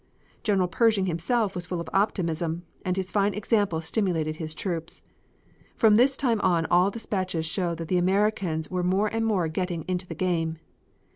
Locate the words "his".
2.97-3.11, 4.37-4.55